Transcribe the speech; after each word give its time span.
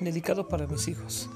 dedicado 0.00 0.48
para 0.48 0.66
mis 0.66 0.88
hijos. 0.88 1.28